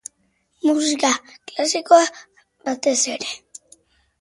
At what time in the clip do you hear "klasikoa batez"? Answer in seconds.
1.49-2.99